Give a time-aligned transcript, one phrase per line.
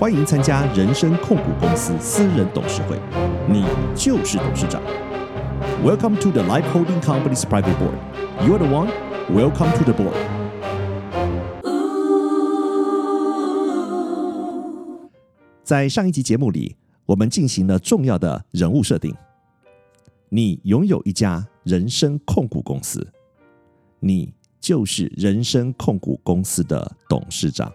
[0.00, 2.98] 欢迎参加人生控股公司私人董事会，
[3.46, 4.80] 你就是董事长。
[5.84, 7.98] Welcome to the Life Holding Company's Private Board.
[8.46, 8.90] You are the one.
[9.28, 10.16] Welcome to the board.
[15.62, 19.14] 在上一集节目里，我们进行了重要的人物设定。
[20.30, 23.06] 你拥有一家人生控股公司，
[23.98, 27.70] 你就是人生控股公司的董事长，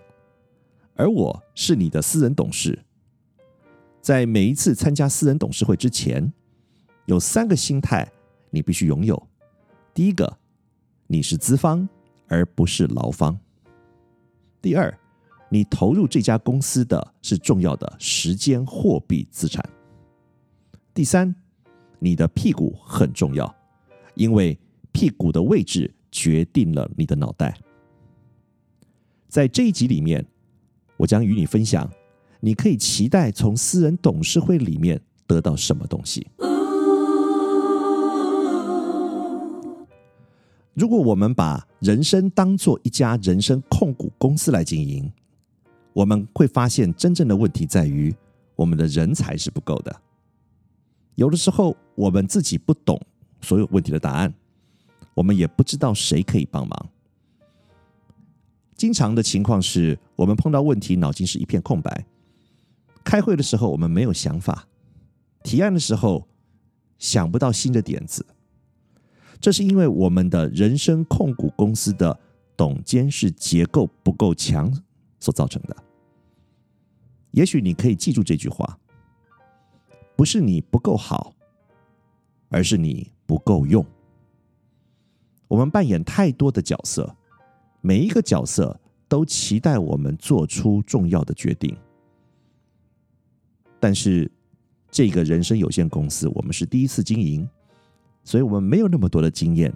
[0.95, 2.83] 而我是你的私人董事。
[4.01, 6.33] 在每一次参加私人董事会之前，
[7.05, 8.09] 有三个心态
[8.49, 9.27] 你必须拥有。
[9.93, 10.37] 第一个，
[11.07, 11.87] 你是资方
[12.27, 13.37] 而不是劳方；
[14.61, 14.97] 第二，
[15.49, 19.63] 你投入这家公司的是重要的时间货币资产；
[20.93, 21.35] 第三，
[21.99, 23.53] 你的屁股很重要，
[24.13, 24.57] 因为
[24.91, 27.57] 屁股的位置决定了你的脑袋。
[29.27, 30.25] 在这一集里面，
[30.97, 31.89] 我将与你分享，
[32.39, 36.27] 你可以期待从私人董事会里面得到什么东西。
[40.73, 45.09] 如果我们把人生当做一家人生控股公司来经营，
[45.93, 48.13] 我们会发现真正的问题在于
[48.55, 49.95] 我们的人才是不够的。
[51.15, 52.99] 有的时候我们自己不懂
[53.39, 54.33] 所有问题的答案，
[55.13, 56.89] 我们也不知道谁可以帮忙。
[58.75, 62.05] 经常的情况是我们碰到问题，脑筋是一片空白。
[63.03, 64.67] 开会的时候我们没有想法，
[65.43, 66.27] 提案的时候
[66.97, 68.25] 想不到新的点子。
[69.39, 72.19] 这是因为我们的人生控股公司的
[72.57, 74.73] 董监事结构不够强
[75.19, 75.75] 所造成的。
[77.31, 78.79] 也许你可以记住这句话：
[80.15, 81.33] 不是你不够好，
[82.49, 83.85] 而是你不够用。
[85.47, 87.15] 我们扮演太多的角色，
[87.85, 88.75] 每一个角色
[89.07, 91.77] 都期待我们做出重要的决定。
[93.79, 94.31] 但是，
[94.89, 97.47] 这个人生有限公司，我们是第一次经营。
[98.23, 99.71] 所以我们没有那么多的经验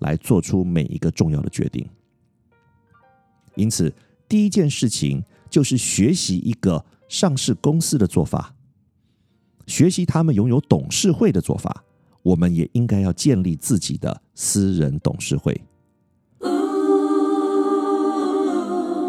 [0.00, 1.88] 来做出每一个重要的决定，
[3.54, 3.90] 因此
[4.28, 8.54] 第一件事情就是学习一个上市公司的做法，
[9.66, 11.82] 学习他们拥有董事会的做法。
[12.22, 15.58] 我们也应该要建立自己的私人董事会。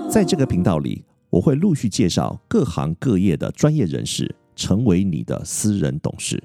[0.09, 6.43] 在这个频道里，我会陆续介绍各行各业的专业人士成为你的私人董事。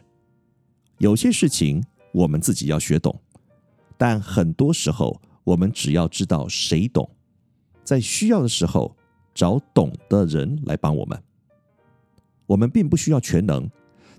[0.98, 1.82] 有些事情。
[2.14, 3.20] 我们自己要学懂，
[3.98, 7.10] 但很多时候我们只要知道谁懂，
[7.82, 8.94] 在需要的时候
[9.34, 11.20] 找懂的人来帮我们。
[12.46, 13.68] 我们并不需要全能，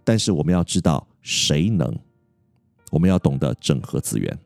[0.03, 1.97] 但是我们要知道谁能。
[2.91, 4.37] 我们要懂得整合资源，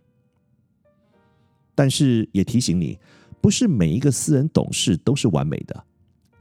[1.74, 3.00] 但是也提醒你，
[3.42, 5.84] 不是每一个私人董事都是完美的。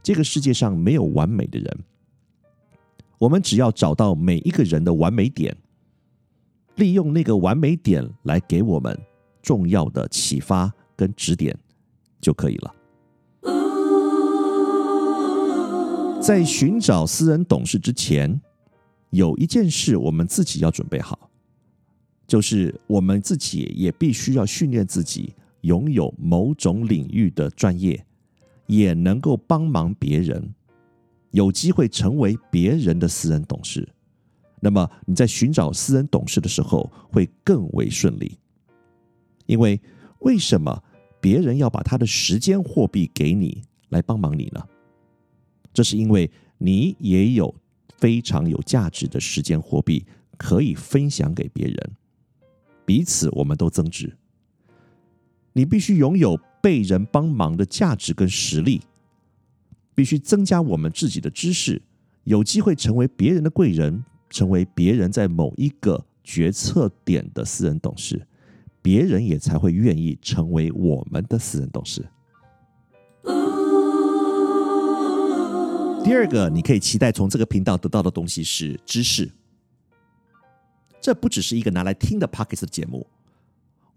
[0.02, 1.78] 这个世界上没有完美的人，
[3.18, 5.56] 我们只要找到每一个人的完美点。
[6.76, 8.96] 利用那个完美点来给我们
[9.42, 11.56] 重要的启发跟指点
[12.20, 12.74] 就可以了。
[16.22, 18.40] 在寻找私人董事之前，
[19.10, 21.28] 有一件事我们自己要准备好，
[22.28, 28.04] 就是我们自己也必须要训练自己拥有某种领域的专业，
[28.66, 30.54] 也能够帮忙别人，
[31.30, 33.88] 有机会成为别人的私人董事。
[34.60, 38.36] 那么你在寻找私人董事的时候会更为顺利，
[39.46, 39.80] 因为
[40.20, 40.82] 为什么
[41.20, 44.60] 别人要把他的时间货币给你来帮忙你呢？
[45.72, 47.54] 这是因为你也有
[47.98, 50.04] 非常有价值的时间货币
[50.36, 51.90] 可以分享给别人，
[52.84, 54.17] 彼此我们都增值。
[55.58, 58.80] 你必须拥有被人帮忙的价值跟实力，
[59.92, 61.82] 必须增加我们自己的知识，
[62.22, 64.04] 有机会成为别人的贵人。
[64.30, 68.26] 成为别人在某一个决策点的私人董事，
[68.82, 72.06] 别人也才会愿意成为我们的私人董事。
[76.04, 79.30] 第二个，你可以期待从这个频道得到的东西是知识。
[81.00, 83.06] 这不只是一个拿来听的 Pockets 的节目，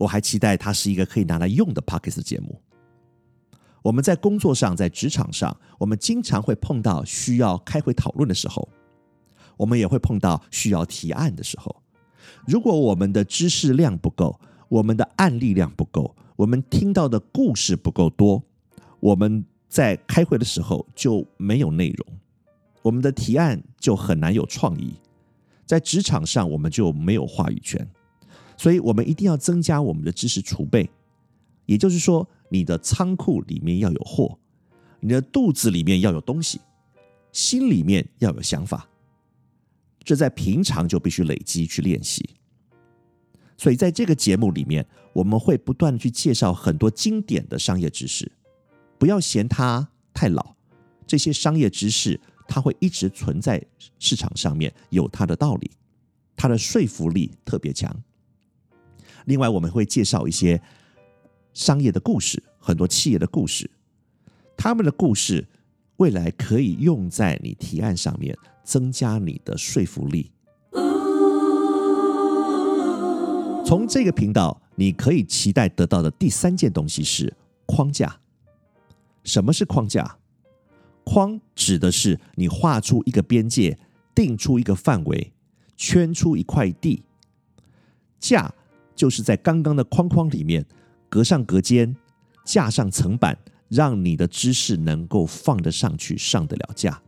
[0.02, 2.60] 我还期待它是一个可以拿来用的 Pockets 节目。
[3.84, 8.68] 我们在工作上，在职场上，我们经常会碰到需要开会讨论的时候。
[9.58, 11.84] 我们也会碰到需要提案的时候，
[12.48, 14.40] 如果我们的知识量不够，
[14.70, 18.42] 我们的案例量不够，我们听到的故事不够多，
[19.00, 22.08] 我们在开会的时候就没有内容，
[22.82, 24.96] 我们的提案就很难有创意，
[25.68, 27.88] 在职场上我们就没有话语权。
[28.62, 30.88] 所以，我们一定要增加我们的知识储备，
[31.66, 34.38] 也就是说，你的仓库里面要有货，
[35.00, 36.62] 你的肚子里面要有东西。
[37.32, 38.88] 心里面要有想法，
[40.04, 42.30] 这在平常就必须累积去练习。
[43.58, 48.32] 所以在这个节目里面，我们会不断去介绍很多经典的商业知识，
[49.00, 50.56] 不要嫌它太老，
[51.08, 53.60] 这些商业知识它会一直存在
[53.98, 55.72] 市场上面，有它的道理，
[56.36, 57.92] 它的说服力特别强。
[59.26, 60.62] 另外，我们会介绍一些
[61.54, 63.70] 商业的故事，很多企业的故事，
[64.56, 65.48] 他们的故事
[65.98, 70.32] 未来可以用在你提案上面，增加你的说服力。
[73.66, 77.34] 从这个频道，你可以期待得到的第三件东西是
[77.66, 78.20] 框架。
[79.24, 80.18] 什么是框架？
[81.04, 83.78] 框指的是你画出一个边界，
[84.14, 85.32] 定出一个范围，
[85.78, 87.04] 圈出一块地。
[88.20, 88.54] 架
[89.02, 90.64] 就是在刚刚的框框里面
[91.10, 91.96] 隔上隔间，
[92.46, 93.36] 架上层板，
[93.68, 97.02] 让你的知识能够放得上去，上得了架。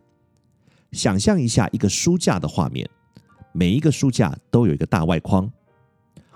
[0.91, 2.89] 想象一下一个书架的画面，
[3.51, 5.47] 每一个书架都有一个大外框。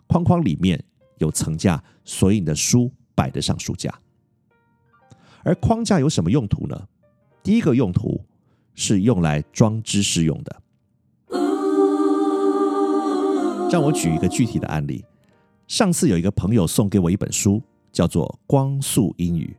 [0.06, 0.80] 框框里面
[1.18, 3.92] 有层架，所以你的书摆得上书架。
[5.42, 6.88] 而框架有什么用途呢？
[7.42, 8.24] 第一个用途
[8.76, 10.62] 是用来装知识用的。
[13.72, 15.04] 让我举一个具体的案例。
[15.68, 17.62] 上次有一个朋友送给我一本书，
[17.92, 19.56] 叫做《光速英语》。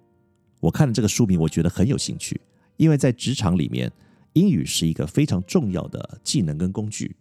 [0.58, 2.40] 我看了这个书名，我觉得很有兴趣，
[2.78, 3.92] 因为在职场里面，
[4.32, 7.14] 英语是一个非常重要的技能跟工具。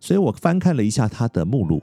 [0.00, 1.82] 所以我翻看了一下它的目录。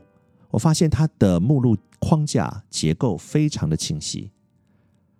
[0.51, 4.31] 我发现它的目录框架结构非常的清晰。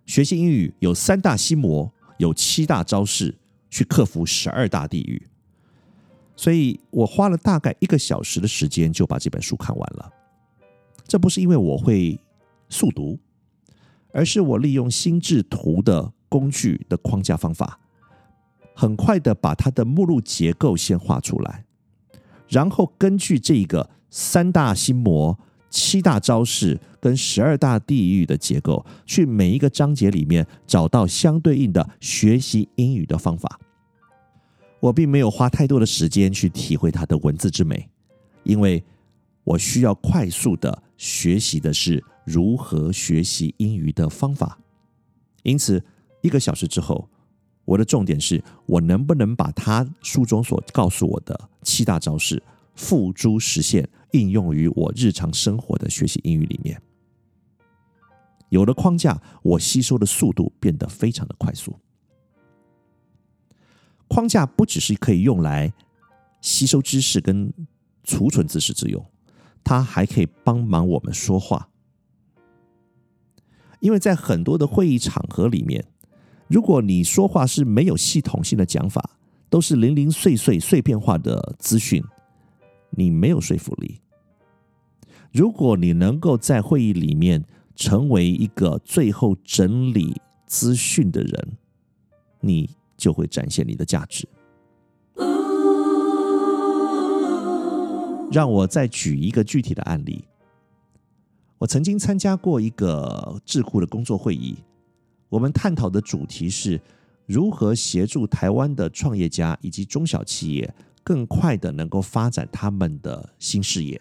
[0.06, 3.34] 学习英语有三大心魔，有七大招式
[3.68, 5.26] 去克服十二大地狱。
[6.36, 10.12] 所以我花了大概一个小时的时间就把这本书看完了。
[11.06, 12.18] 这不是因为我会
[12.68, 13.18] 速读，
[14.12, 17.78] 而是我利用心智图的工具的框架方法，
[18.74, 21.64] 很快的把它的目录结构先画出来，
[22.48, 23.90] 然后根据这个。
[24.08, 25.38] 三大心魔、
[25.68, 33.60] 七大招式跟十二大地狱的结构，去每一个章节里面找到相对应的学习英语的方法。
[34.80, 37.90] 我并没有花太多的时间去体会它的文字之美，
[38.44, 38.82] 因为
[39.44, 44.58] 我需要快速的学习的是如何学习英语的方法。
[45.42, 45.82] 因此，
[46.22, 47.08] 一个小时之后，
[47.64, 52.42] 我的重点是我能不能把他书中所告诉我的七大招式
[52.74, 53.88] 付诸实现。
[54.12, 56.80] 应用于我日常生活的学习英语里面，
[58.48, 61.76] 有了框架，我吸收的速度变得非常的快速。
[64.08, 65.70] 框架不只是可以用来
[66.40, 67.52] 吸收知识跟
[68.04, 69.04] 储存知识之用，
[69.66, 71.70] 他还可以帮忙我们说话。
[73.80, 75.84] 因为在很多的会议场合里面，
[76.46, 79.18] 如果你说话是没有系统性的讲法，
[79.50, 82.00] 都是零零碎碎、碎片化的资讯，
[82.90, 84.00] 你没有说服力。
[85.32, 91.58] 如果你能够在会议里面成为一个最后整理资讯的人，
[92.40, 94.28] 你就会展现你的价值。
[98.30, 100.24] 让我再举一个具体的案例。
[101.58, 104.56] 我曾经参加过一个智库的工作会议，
[105.28, 106.80] 我们探讨的主题是
[107.24, 114.00] 如何协助台湾的创业家以及中小企业更快的能够发展他们的新事业。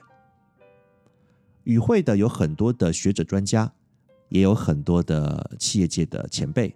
[1.64, 3.72] 与会的有很多的学者专家，
[4.30, 6.76] 也有很多的企业界的前辈。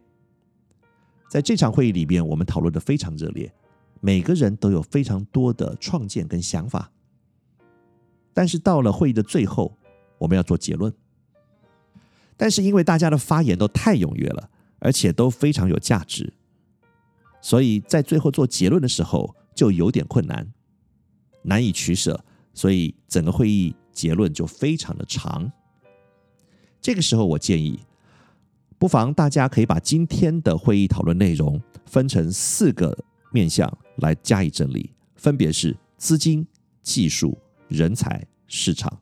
[1.29, 3.51] 在这场会议里边，我们讨论的非常热烈，
[3.99, 6.89] 每个人都有非常多的创建跟想法。
[8.39, 9.77] 但是到了会议的最后，
[10.17, 10.93] 我们要做结论。
[12.37, 16.31] 但是因为大家的发言都太踊跃了，而且都非常有价值，
[17.41, 20.47] 所以在最后做结论的时候就有点困难，
[21.41, 22.23] 难以取舍。
[22.53, 23.75] 所以整个会议。
[23.91, 25.51] 结论就非常的长。
[26.79, 27.77] 这个时候，我建议，
[28.77, 32.97] 不妨大家可以把今天的会议讨论内容分成四个
[33.33, 36.47] 面向来加以整理，分别是资金、
[36.81, 38.99] 技术、人才、市场。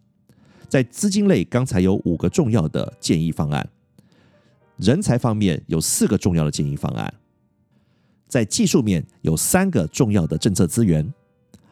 [0.70, 3.66] 在资金类，刚才有五个重要的建议方案；
[4.75, 7.12] 人才方面有四个重要的建议方案；
[8.27, 11.04] 在技术面有三个重要的政策资源；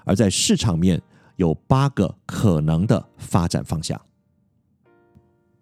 [0.03, 1.00] 而在市场面。
[1.38, 4.00] 有八个可能的发展方向。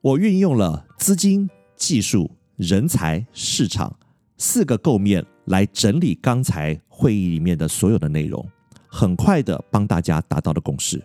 [0.01, 3.97] 我运用了资金、技术、人才、市场
[4.37, 8.47] 四个构面来整理刚才会议里面的所有的内容，
[8.85, 11.03] 很快的帮大家达到了共识。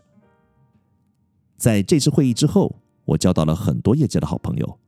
[1.59, 4.79] 在这次会议之后，我交到了很多业界的好朋友，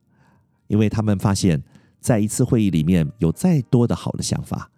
[0.69, 1.61] 因为他们发现，
[1.99, 4.71] 在一次会议里面有再多的好的想法，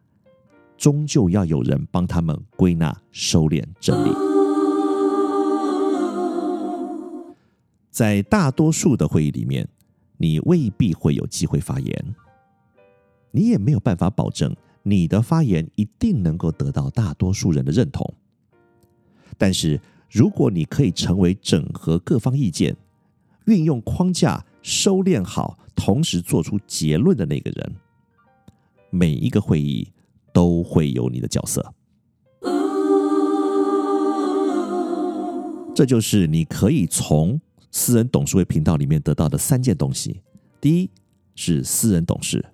[0.79, 4.11] 终究要有人帮他们归纳、收敛、整理。
[7.91, 9.69] 在大多数的会议里面，
[10.17, 12.15] 你未必会有机会发言，
[13.33, 18.15] 你也没有办法保证你的发言一定能够得到大多数人的认同。
[19.37, 19.79] 但是，
[20.13, 22.77] 如果你可以成为整合各方意见、
[23.47, 27.75] 运用框架收敛好，同时做出结论的那个人，
[28.91, 29.91] 每一个会议
[30.31, 31.73] 都会有你的角色。
[35.75, 37.41] 这就是你可以从
[37.71, 40.21] 私人董事会频道里面得到的三件东西：
[40.61, 40.91] 第一
[41.35, 42.45] 是私人董事，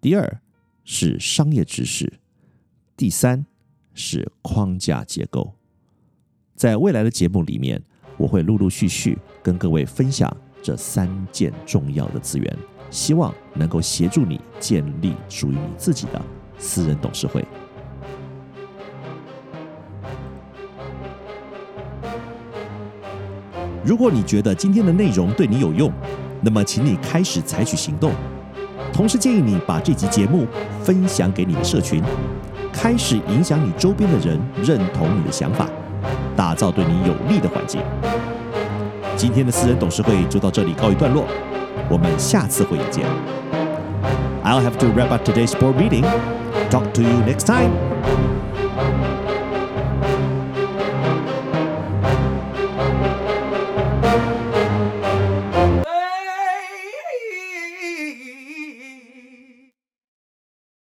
[0.00, 0.42] 第二
[0.84, 2.12] 是商业知识，
[2.96, 3.46] 第三
[3.94, 5.54] 是框架结构。
[6.60, 7.80] 在未来的节目里面，
[8.18, 12.56] 我会陆陆续续跟各位分享这三件重要的资源，
[12.90, 16.20] 希望能够协助你建立属于你自己的
[16.58, 17.42] 私人董事会。
[23.82, 25.90] 如果你觉得今天的内容对你有用，
[26.42, 28.12] 那么请你开始采取行动。
[28.92, 30.46] 同时建议你把这集节目
[30.82, 32.02] 分享给你的社群，
[32.70, 35.66] 开始影响你周边的人认同你的想法。
[36.40, 37.82] 打造对你有利的环境。
[39.14, 41.26] 今天的私人董事会就到这里告一段落，
[41.90, 43.04] 我们下次会议见。
[44.42, 46.06] I'll have to wrap up today's board meeting.
[46.70, 47.99] Talk to you next time.